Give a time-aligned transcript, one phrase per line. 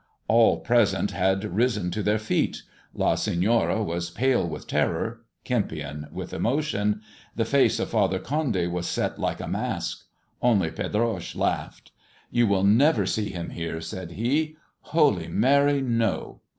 [0.27, 2.63] All present had risen to their feet.
[2.95, 7.01] La Senora was pale with terror, Kempion with emotion.
[7.35, 10.05] The face of Father Condy was set like a mask.
[10.41, 11.91] Only Pedroche laughed."
[12.31, 14.55] You will never see him here," said he."
[14.95, 16.41] Holy Mary, no!"